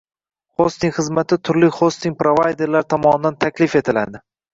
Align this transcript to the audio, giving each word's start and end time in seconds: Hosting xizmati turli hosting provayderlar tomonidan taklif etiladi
Hosting 0.59 0.93
xizmati 0.95 1.37
turli 1.49 1.69
hosting 1.75 2.15
provayderlar 2.21 2.87
tomonidan 2.95 3.37
taklif 3.45 3.77
etiladi 3.83 4.23